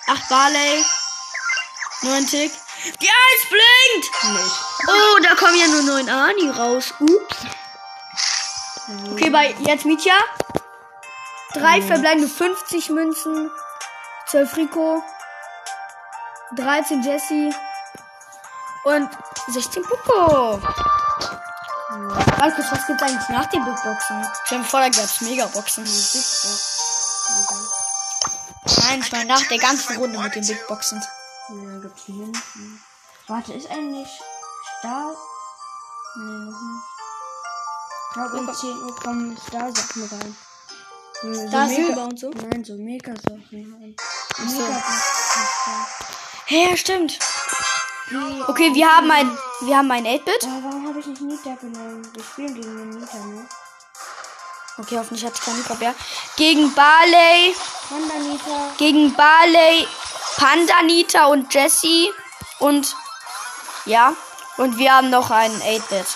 8 0.06 0.28
Barley. 0.28 0.84
9 2.02 2.26
Tick. 2.26 2.52
Die 3.00 3.08
Eins 3.08 3.48
blinkt! 3.48 4.24
Nicht. 4.24 4.54
Oh, 4.86 5.18
da 5.22 5.34
kommen 5.34 5.58
ja 5.58 5.66
nur 5.66 5.82
9 5.82 6.08
Ani 6.08 6.48
raus. 6.50 6.94
Ups. 7.00 7.36
Okay, 9.12 9.28
bei 9.30 9.54
jetzt 9.58 9.84
Mietja. 9.84 10.14
Drei 11.52 11.82
verbleibende 11.82 12.28
50 12.28 12.90
Münzen. 12.90 13.50
12 14.28 14.56
Rico. 14.56 15.02
13 16.56 17.02
Jesse. 17.02 17.50
Und 18.84 19.10
16 19.48 19.82
Poco. 19.82 20.62
Warte 21.90 22.54
kurz, 22.54 22.72
was 22.72 22.86
gibt's 22.86 23.02
eigentlich 23.02 23.28
nach 23.28 23.46
den 23.46 23.64
Big 23.64 23.82
Boxen? 23.82 24.26
Stell 24.44 24.58
dir 24.58 24.64
vor, 24.64 24.80
da 24.80 24.88
gab's 24.88 25.20
Megaboxen. 25.20 25.84
Nein, 28.82 29.00
ich 29.00 29.12
meine 29.12 29.26
nach 29.26 29.46
der 29.48 29.58
ganzen 29.58 29.96
Runde 29.96 30.18
mit 30.18 30.34
den 30.34 30.46
Big 30.46 30.66
Boxen. 30.66 31.02
Ja, 31.48 31.80
gibt's 31.80 32.02
hier 32.06 32.24
hinten. 32.24 32.82
Warte, 33.26 33.52
ist 33.52 33.70
eigentlich 33.70 34.08
Star? 34.78 35.14
Nee, 36.16 36.50
noch 36.50 36.60
nicht. 36.60 36.97
Ich 38.08 38.14
glaube, 38.14 38.38
um 38.38 38.52
10 38.54 38.82
Uhr 38.82 38.96
kommen 38.96 39.36
Star-Sachen 39.36 40.04
rein. 40.10 40.36
Ja, 41.22 41.34
so 41.34 41.50
Da 41.50 41.64
Mega- 41.66 41.68
Silber 41.86 42.02
und 42.04 42.18
so? 42.18 42.30
Nein, 42.30 42.64
so 42.64 42.74
Mega-Sachen 42.74 43.42
rein. 43.52 43.96
so. 44.48 44.60
Mega-Sachen. 44.62 45.86
Hä, 46.46 46.76
stimmt. 46.76 47.18
Wie- 48.10 48.42
Okay, 48.48 48.74
wir 48.74 48.88
haben 48.96 49.10
ein, 49.10 49.38
wir 49.60 49.76
haben 49.76 49.90
ein 49.90 50.06
8-Bit. 50.06 50.44
Oh, 50.44 50.62
warum 50.64 50.88
habe 50.88 50.98
ich 51.00 51.06
nicht 51.06 51.20
Nita 51.20 51.54
genommen? 51.60 52.08
Wir 52.14 52.22
spielen 52.24 52.54
gegen 52.54 52.76
den 52.78 52.88
Nita, 52.90 53.18
ne? 53.18 53.46
Okay, 54.78 54.96
hoffentlich 54.98 55.26
hat 55.26 55.38
kein 55.40 55.56
Mikro 55.58 55.74
mehr. 55.74 55.94
Gegen 56.36 56.72
Barley, 56.74 57.54
Panda 57.88 58.14
Nita. 58.14 58.70
gegen 58.78 59.12
Barley, 59.14 59.86
Panda 60.36 60.82
Nita 60.84 61.26
und 61.26 61.52
Jessie. 61.52 62.10
Und 62.60 62.94
ja, 63.84 64.14
und 64.56 64.78
wir 64.78 64.92
haben 64.94 65.10
noch 65.10 65.30
einen 65.30 65.60
8-Bit. 65.60 66.06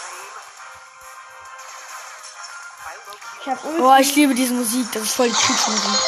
Ich 3.45 3.51
hab 3.51 3.65
Ulti. 3.65 3.81
Boah, 3.81 3.99
ich 3.99 4.15
liebe 4.15 4.35
diese 4.35 4.55
Musik. 4.55 4.87
Das 4.93 5.03
ist 5.03 5.15
voll 5.15 5.29
die 5.29 5.35
Kriegsmusik. 5.35 6.01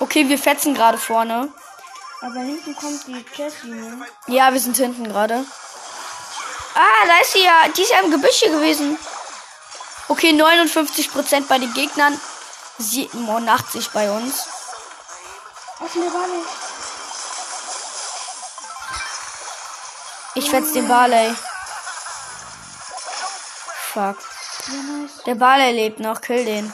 Okay, 0.00 0.28
wir 0.28 0.38
fetzen 0.38 0.74
gerade 0.74 0.98
vorne. 0.98 1.52
Aber 2.20 2.40
hinten 2.40 2.76
kommt 2.76 3.06
die 3.06 3.24
Jessie, 3.34 3.68
ne? 3.68 4.06
Ja, 4.26 4.52
wir 4.52 4.60
sind 4.60 4.76
hinten 4.76 5.08
gerade. 5.08 5.44
Ah, 6.74 7.06
da 7.06 7.18
ist 7.22 7.32
sie 7.32 7.42
ja. 7.42 7.68
Die 7.74 7.82
ist 7.82 7.90
ja 7.90 8.00
im 8.00 8.10
Gebüsch 8.10 8.36
hier 8.40 8.50
gewesen. 8.50 8.98
Okay, 10.08 10.30
59% 10.30 11.46
bei 11.48 11.58
den 11.58 11.72
Gegnern. 11.72 12.20
87 12.78 13.90
bei 13.90 14.10
uns. 14.10 14.46
Offene 15.80 16.10
Balle. 16.10 16.65
Ich 20.36 20.50
fetz 20.50 20.74
den 20.74 20.86
Barley. 20.86 21.34
Fuck. 23.94 24.18
Der 25.24 25.34
Barley 25.34 25.72
lebt 25.72 25.98
noch. 25.98 26.20
Kill 26.20 26.44
den. 26.44 26.70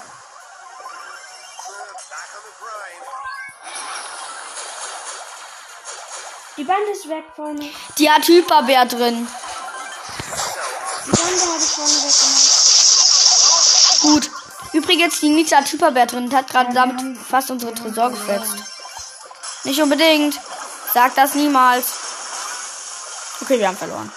Die 6.56 6.64
Bande 6.64 6.90
ist 6.90 7.08
weg 7.08 7.24
vorne. 7.36 7.70
Die 7.98 8.10
hat 8.10 8.26
Hyperbär 8.26 8.84
drin. 8.86 9.28
Die 11.06 11.10
Bande 11.10 11.42
habe 11.42 11.58
ich 11.58 11.70
vorne 11.70 11.92
weggemacht. 11.92 12.62
Gut. 14.02 14.30
Übrigens, 14.72 15.20
die 15.20 15.28
Nita 15.28 15.58
hat 15.58 15.72
Hyperbär 15.72 16.06
drin 16.06 16.24
und 16.24 16.34
hat 16.34 16.48
gerade 16.48 16.74
damit 16.74 17.16
fast 17.18 17.52
unsere 17.52 17.72
Tresor 17.72 18.10
gefetzt. 18.10 18.56
Nicht 19.62 19.80
unbedingt. 19.80 20.40
Sag 20.92 21.14
das 21.14 21.36
niemals. 21.36 22.01
Okay, 23.42 23.58
wir 23.58 23.66
haben 23.66 23.76
verloren. 23.76 24.12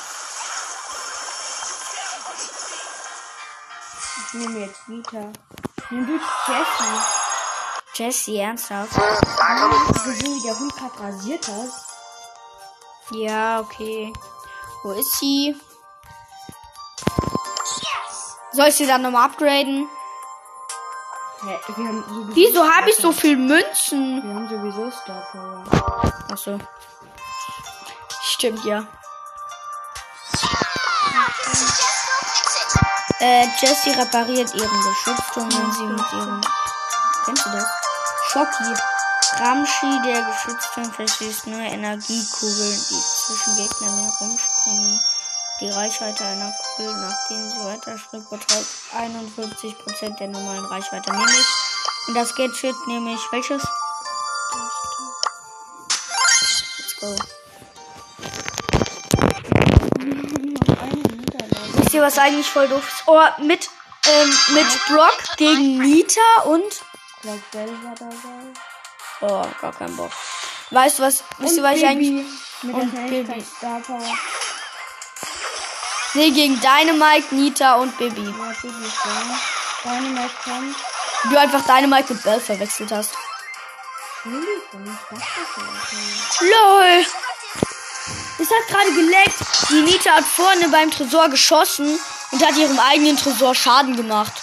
Ich 4.27 4.33
nehme 4.33 4.59
jetzt 4.59 4.87
Nita. 4.87 5.31
Nimm 5.89 6.05
du 6.05 6.13
Jessie. 6.13 7.01
Jessie, 7.95 8.37
ernsthaft? 8.37 8.91
Gesehen, 10.03 10.35
wie 10.35 10.43
der 10.43 10.59
Hund 10.59 10.75
gerade 10.75 10.99
rasiert 10.99 11.47
hat. 11.47 11.69
Ja, 13.11 13.61
okay. 13.61 14.13
Wo 14.83 14.91
ist 14.91 15.17
sie? 15.17 15.59
Soll 18.51 18.67
ich 18.67 18.75
sie 18.75 18.85
dann 18.85 19.01
nochmal 19.01 19.25
upgraden? 19.25 19.89
Hä, 21.41 21.59
wir 21.75 21.87
haben 21.87 22.03
sowieso 22.07 22.35
Wieso 22.35 22.63
habe 22.63 22.89
ich 22.91 22.95
so 22.97 23.11
viel 23.11 23.37
Münzen? 23.37 24.21
Wir 24.23 24.35
haben 24.35 24.49
sowieso 24.49 24.91
Star 24.91 25.27
Power. 25.31 25.63
Achso. 26.31 26.59
Stimmt, 28.21 28.63
ja. 28.65 28.85
Äh, 33.25 33.47
Jessie 33.59 33.89
repariert 33.89 34.53
ihren 34.53 34.81
Geschützturm, 34.81 35.49
wenn 35.51 35.71
sie 35.71 35.85
mit 35.85 36.13
ihrem... 36.13 36.41
Kennst 37.25 37.43
du 37.43 37.49
das? 37.49 37.65
Schocki. 38.29 38.73
Ramschi, 39.39 39.99
der 40.03 40.21
Geschützturm 40.21 40.93
verschießt 40.93 41.47
nur 41.47 41.59
Energiekugeln, 41.59 42.85
die 42.87 43.01
zwischen 43.01 43.55
Gegnern 43.55 43.97
herumspringen. 43.97 45.01
Die 45.59 45.69
Reichweite 45.69 46.23
einer 46.23 46.53
Kugel, 46.75 46.93
nachdem 46.97 47.49
sie 47.49 47.65
weiterspringt, 47.65 48.29
beträgt 48.29 48.67
51% 48.93 50.17
der 50.19 50.27
normalen 50.27 50.65
Reichweite. 50.65 51.11
Nehme 51.11 51.25
ich. 51.25 52.07
Und 52.07 52.13
das 52.13 52.35
Gadget 52.35 52.75
nehme 52.85 53.11
ich. 53.15 53.31
Welches? 53.31 53.64
Was 62.05 62.19
eigentlich 62.19 62.47
voll 62.47 62.67
doof 62.67 62.87
ist? 62.87 63.03
Oh, 63.07 63.19
mit, 63.41 63.69
ähm, 64.07 64.37
mit 64.53 64.67
Brock 64.87 65.17
gegen 65.37 65.79
Nita 65.79 66.41
und. 66.45 66.63
Ich 66.63 67.21
glaube, 67.21 67.43
Bell 67.51 67.69
war 67.83 67.95
dabei. 67.95 68.51
Oh, 69.21 69.45
gar 69.59 69.73
kein 69.73 69.95
Bock. 69.95 70.11
Weißt 70.69 70.99
du 70.99 71.03
was? 71.03 71.23
Wisst 71.39 71.57
ihr, 71.57 71.63
was 71.63 71.77
ich 71.77 71.85
eigentlich. 71.85 72.25
Mit 72.61 72.75
und 72.75 72.91
Bibi. 73.09 73.43
Star 73.57 73.79
Power. 73.79 74.01
Nee, 76.13 76.31
gegen 76.31 76.61
Dynamite, 76.61 77.33
Nita 77.33 77.75
und. 77.75 77.99
Ja, 77.99 78.07
ist 78.07 78.15
da. 78.23 79.89
Dynamite 79.89 80.35
kommt. 80.43 80.75
Du 81.29 81.37
einfach 81.37 81.65
Dynamite 81.65 82.13
mit 82.13 82.23
Bell 82.23 82.39
verwechselt 82.39 82.91
hast. 82.91 83.13
LOL! 86.39 87.05
Es 88.37 88.49
hat 88.49 88.67
gerade 88.67 88.93
geleckt. 88.93 89.39
Die 89.69 89.81
Nita 89.81 90.11
hat 90.11 90.25
vorne 90.25 90.67
beim 90.69 90.91
Tresor 90.91 91.29
geschossen 91.29 91.99
und 92.31 92.45
hat 92.45 92.55
ihrem 92.57 92.79
eigenen 92.79 93.17
Tresor 93.17 93.55
Schaden 93.55 93.95
gemacht. 93.95 94.33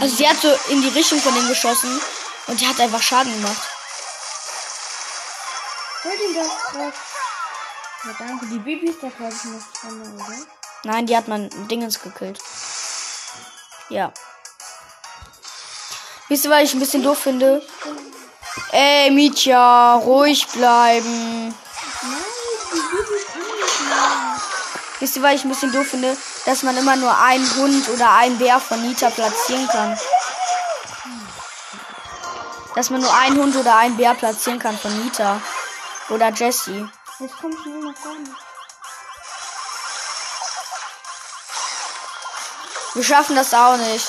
Also 0.00 0.14
sie 0.14 0.28
hat 0.28 0.40
so 0.40 0.48
in 0.68 0.80
die 0.80 0.88
Richtung 0.88 1.20
von 1.20 1.34
dem 1.34 1.48
geschossen 1.48 2.00
und 2.46 2.60
die 2.60 2.66
hat 2.66 2.80
einfach 2.80 3.02
Schaden 3.02 3.32
gemacht. 3.32 3.62
Hol 6.04 6.12
den 6.16 6.34
doch 6.34 6.72
drauf. 6.72 6.94
Ja, 8.04 8.12
danke. 8.18 8.46
Die 8.46 8.58
Bibi 8.58 8.90
ist 8.90 9.02
da, 9.02 9.08
glaube 9.08 9.34
ich, 9.34 9.44
noch 9.44 9.80
dran, 9.80 10.14
oder? 10.14 10.36
Nein, 10.84 11.06
die 11.06 11.16
hat 11.16 11.26
man 11.28 11.50
Dingens 11.68 12.00
gekillt. 12.00 12.38
Ja. 13.88 14.12
Wisst 16.28 16.44
ihr, 16.44 16.50
was 16.50 16.62
ich 16.62 16.74
ein 16.74 16.80
bisschen 16.80 17.02
doof 17.02 17.18
finde? 17.18 17.66
Ey, 18.70 19.10
Mietja, 19.10 19.94
ruhig 19.96 20.46
bleiben. 20.48 21.54
Wisst 25.00 25.16
ihr, 25.16 25.22
was 25.22 25.34
ich 25.34 25.44
ein 25.44 25.50
bisschen 25.50 25.72
doof 25.72 25.86
finde? 25.86 26.16
Dass 26.44 26.62
man 26.62 26.76
immer 26.76 26.96
nur 26.96 27.16
einen 27.16 27.56
Hund 27.56 27.88
oder 27.90 28.10
einen 28.12 28.38
Bär 28.38 28.58
von 28.58 28.82
Nita 28.82 29.10
platzieren 29.10 29.68
kann. 29.68 29.98
dass 32.74 32.90
man 32.90 33.00
nur 33.00 33.12
einen 33.12 33.36
Hund 33.38 33.56
oder 33.56 33.76
einen 33.76 33.96
Bär 33.96 34.14
platzieren 34.14 34.58
kann 34.58 34.78
von 34.78 34.96
Nita. 35.02 35.40
Oder 36.10 36.30
Jessie. 36.30 36.88
Jetzt 37.18 37.34
komm 37.40 37.52
schnell 37.52 37.80
nach 37.80 37.96
vorne. 37.96 38.30
Wir 42.94 43.04
schaffen 43.04 43.36
das 43.36 43.54
auch 43.54 43.76
nicht. 43.76 44.06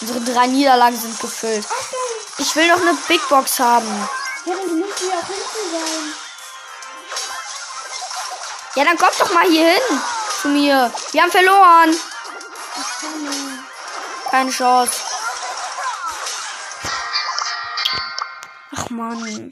Unsere 0.00 0.20
drei 0.20 0.46
Niederlagen 0.46 0.96
sind 0.96 1.18
gefüllt. 1.20 1.66
Ich 2.38 2.54
will 2.56 2.68
noch 2.68 2.80
eine 2.80 2.94
Big 3.08 3.20
Box 3.28 3.58
haben. 3.58 4.08
Ja, 4.44 4.54
dann 4.54 4.78
müssen 4.78 5.08
wir 5.08 5.14
auch 5.14 5.26
hinten 5.26 5.70
sein. 5.72 6.27
Ja, 8.78 8.84
dann 8.84 8.96
kommt 8.96 9.18
doch 9.18 9.34
mal 9.34 9.44
hier 9.44 9.72
hin 9.72 10.00
zu 10.40 10.46
mir. 10.50 10.92
Wir 11.10 11.22
haben 11.22 11.32
verloren. 11.32 11.96
Keine 14.30 14.50
Chance. 14.52 15.00
Ach 18.76 18.88
Mann. 18.90 19.50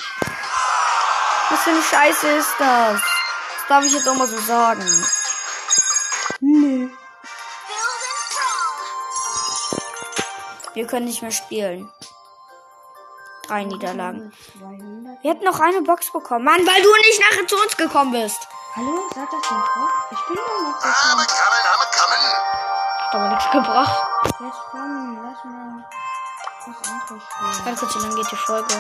Was 1.51 1.61
für 1.61 1.71
eine 1.71 1.83
Scheiße 1.83 2.29
ist 2.29 2.55
das? 2.61 3.01
Das 3.01 3.69
darf 3.69 3.85
ich 3.85 3.95
jetzt 3.95 4.09
auch 4.09 4.15
mal 4.15 4.29
so 4.29 4.39
sagen. 4.39 5.07
Nö. 6.39 6.89
Wir 10.75 10.87
können 10.87 11.07
nicht 11.07 11.23
mehr 11.23 11.33
spielen. 11.33 11.93
Drei 13.49 13.65
Niederlagen. 13.65 14.33
200. 14.61 15.25
Wir 15.25 15.31
hätten 15.33 15.45
noch 15.45 15.59
eine 15.59 15.83
Box 15.83 16.13
bekommen. 16.13 16.45
Mann, 16.45 16.65
weil 16.65 16.81
du 16.81 16.95
nicht 17.09 17.21
nachher 17.29 17.47
zu 17.49 17.57
uns 17.57 17.77
gekommen 17.77 18.13
bist. 18.13 18.47
Hallo, 18.77 19.09
sag 19.15 19.31
das 19.31 19.41
den 19.41 19.57
Kopf. 19.57 19.91
Ich 20.11 20.27
bin 20.27 20.37
doch 20.37 20.45
noch 20.61 20.77
gekommen. 20.77 21.27
coming, 21.33 21.65
I'm 21.65 21.81
a 21.81 21.89
coming. 21.97 22.25
Hat 23.01 23.15
aber 23.15 23.29
nichts 23.31 23.51
gebracht. 23.51 24.05
Jetzt 24.39 24.61
komm, 24.71 25.19
lass 25.25 25.45
mal 25.45 25.81
was 26.67 26.77
anderes 26.87 27.23
spielen. 27.25 27.65
Warte 27.65 27.79
kurz, 27.81 27.95
wie 27.95 28.01
lange 28.01 28.15
geht 28.17 28.31
die 28.33 28.37
Folge? 28.37 28.75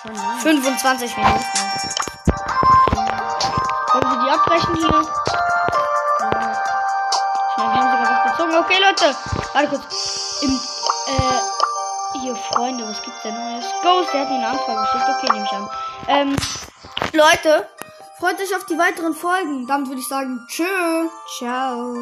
Schon 0.00 0.14
lange. 0.14 0.40
25 0.40 1.16
Minuten. 1.18 1.42
Wollen 3.92 4.08
wir 4.08 4.24
die 4.24 4.30
abbrechen 4.30 4.74
hier? 4.74 4.88
Ich 4.88 4.94
meine, 7.58 7.72
wir 7.72 7.76
haben 7.76 7.90
sogar 7.90 8.08
was 8.08 8.32
gezogen. 8.32 8.54
Okay, 8.56 8.78
Leute. 8.80 9.16
Warte 9.52 9.68
kurz. 9.68 9.84
Im, 10.40 10.50
äh, 11.08 12.20
hier, 12.20 12.36
Freunde, 12.36 12.88
was 12.88 13.02
gibt's 13.02 13.20
denn 13.22 13.34
Neues? 13.34 13.66
Ghost, 13.82 14.14
der 14.14 14.22
hat 14.22 14.30
mir 14.30 14.36
eine 14.36 14.48
Anfrage 14.48 14.80
geschickt. 14.80 15.04
Okay, 15.10 15.32
nehme 15.32 15.44
ich 15.44 15.52
an. 15.52 15.68
Ähm, 16.08 16.36
Leute, 17.12 17.68
freut 18.22 18.40
euch 18.40 18.54
auf 18.54 18.64
die 18.66 18.78
weiteren 18.78 19.14
Folgen. 19.14 19.66
Damit 19.66 19.88
würde 19.88 20.00
ich 20.00 20.06
sagen, 20.06 20.46
tschö. 20.46 20.62
Ciao. 21.38 21.92